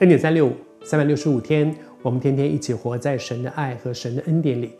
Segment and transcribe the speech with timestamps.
[0.00, 0.52] 恩典三六五，
[0.82, 1.72] 三百六十五天，
[2.02, 4.72] 我们天天一起活在神的爱和神的恩典里。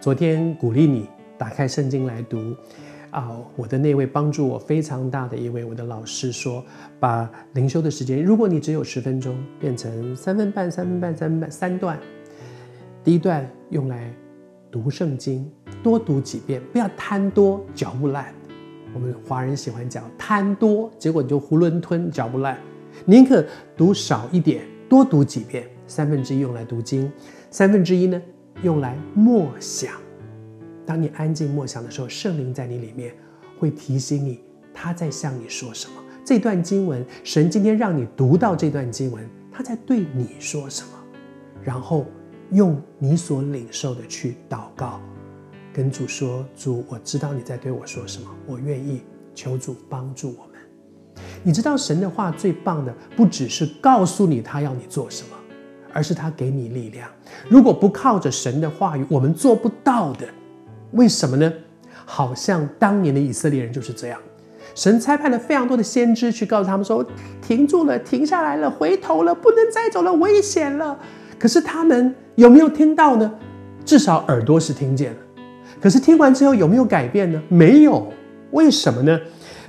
[0.00, 2.54] 昨天鼓励你打开圣经来读，
[3.10, 6.64] 啊，我的那位帮助我非常大的一位我的老师说，
[7.00, 11.98] 把灵修的时间，如果你只有十分钟，变成三分半、三分半、三分半三段。
[13.02, 14.14] 第一段用来
[14.70, 15.50] 读圣经，
[15.82, 18.32] 多读几遍，不要贪多嚼不烂。
[18.94, 22.56] 我们华人喜欢讲贪多，结果你就囫囵吞嚼不烂。
[23.06, 23.44] 宁可
[23.76, 25.68] 读少一点，多读几遍。
[25.86, 27.10] 三分之一用来读经，
[27.50, 28.20] 三分之一呢
[28.62, 29.92] 用来默想。
[30.86, 33.14] 当你安静默想的时候，圣灵在你里面
[33.58, 34.40] 会提醒你，
[34.72, 36.02] 他在向你说什么。
[36.24, 40.90] 这段经文，神今天让你读到这段经文，他在对你说什么？
[41.62, 42.06] 然后
[42.52, 45.00] 用你所领受的去祷告，
[45.74, 49.02] 跟主说：“主，我知道你在对我说什么，我愿意
[49.34, 50.48] 求主帮助我。”
[51.42, 55.36] 你知道神的话最棒的，不只是告诉你他要你做什么，
[55.92, 57.08] 而是他给你力量。
[57.48, 60.26] 如果不靠着神的话语，我们做不到的。
[60.92, 61.52] 为什么呢？
[62.04, 64.18] 好像当年的以色列人就是这样，
[64.74, 67.04] 神差派了非常多的先知去告诉他们说：
[67.40, 70.98] 停住了，停下来了，回头了，不能再走了，危险了。
[71.38, 73.32] 可是他们有没有听到呢？
[73.84, 75.18] 至少耳朵是听见了。
[75.80, 77.42] 可是听完之后有没有改变呢？
[77.48, 78.12] 没有。
[78.50, 79.18] 为什么呢？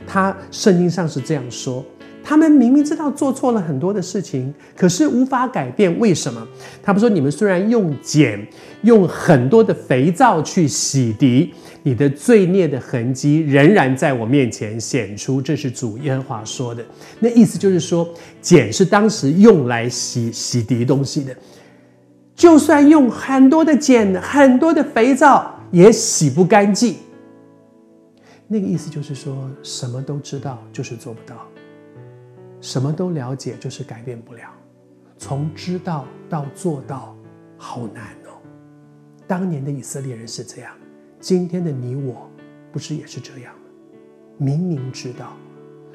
[0.05, 1.83] 他圣经上是这样说：
[2.23, 5.97] 他们明明知道做错了很多的事情，可是无法改变。
[5.99, 6.47] 为什么？
[6.81, 8.47] 他们说：你们虽然用碱、
[8.83, 11.49] 用很多的肥皂去洗涤，
[11.83, 15.41] 你的罪孽的痕迹仍然在我面前显出。
[15.41, 16.83] 这是主耶和华说的。
[17.19, 18.07] 那意思就是说，
[18.41, 21.35] 碱是当时用来洗洗涤东西的，
[22.35, 26.95] 就算用很多的碱、很多的肥皂，也洗不干净。
[28.53, 31.47] 那个意思就是说，什么都知道就是做不到，
[32.61, 34.47] 什么都了解就是改变不了。
[35.17, 37.17] 从知道到做到，
[37.57, 38.37] 好难哦。
[39.25, 40.71] 当年的以色列人是这样，
[41.19, 42.29] 今天的你我，
[42.71, 43.61] 不是也是这样吗？
[44.37, 45.35] 明明知道，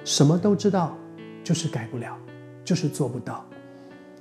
[0.04, 0.98] 什么都知道，
[1.44, 2.18] 就是改不了，
[2.64, 3.46] 就是做不到。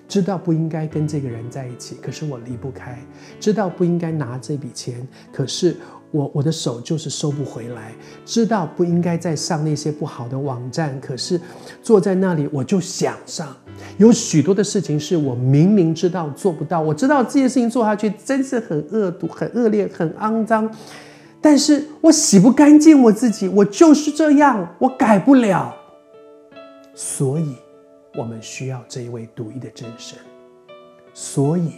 [0.07, 2.99] 知道不应该跟这个人在一起，可是我离不开；
[3.39, 5.75] 知道不应该拿这笔钱，可是。
[6.11, 7.93] 我我的手就是收不回来，
[8.25, 11.39] 知道不应该再上那些不好的网站，可是
[11.83, 13.55] 坐在那里我就想上。
[13.97, 20.69] 有许多的事情是我明明知道做不到，我知道这些事情做下去真是很恶毒、很恶劣、很肮脏，
[21.41, 25.75] 但是我洗不干净我自己，我就是这样，我改不了。
[26.95, 27.55] 所以，
[28.17, 30.17] 我们需要这一位独一的真神。
[31.13, 31.73] 所以，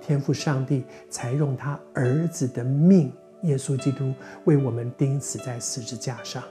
[0.00, 3.12] 天父上帝才用他儿子的命。
[3.42, 4.12] 耶稣基督
[4.44, 6.42] 为我们钉死在十字架上，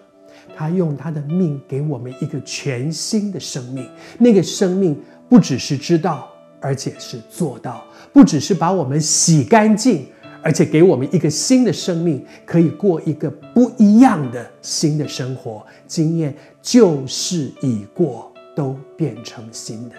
[0.56, 3.90] 他用他的命给我们一个全新的生命。
[4.18, 5.00] 那个生命
[5.30, 6.28] 不只是知道，
[6.60, 10.08] 而且是做到；不只是把我们洗干净，
[10.42, 15.66] 而且给我们一个新的生命，可以过一个不一样的新的生活。
[15.86, 19.96] 经验旧事已过，都变成新的。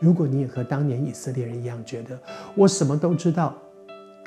[0.00, 2.18] 如果你也和当年以色列人一样，觉得
[2.54, 3.56] 我什么都知道。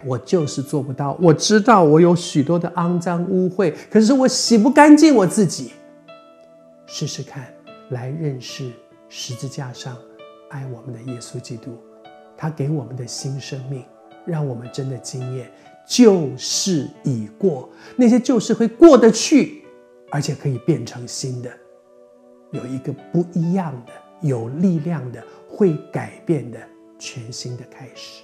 [0.05, 1.17] 我就是做不到。
[1.21, 5.71] 我知道我有许多的肮脏污秽，可是我洗不干净我自己。
[6.85, 7.51] 试试看，
[7.89, 8.71] 来认识
[9.09, 9.97] 十字架上
[10.49, 11.77] 爱我们的耶稣基督，
[12.37, 13.83] 他给我们的新生命，
[14.25, 15.51] 让我们真的经验
[15.87, 19.63] 旧事已过，那些旧事会过得去，
[20.11, 21.49] 而且可以变成新的，
[22.51, 23.91] 有一个不一样的、
[24.21, 26.59] 有力量的、会改变的
[26.99, 28.21] 全新的开始。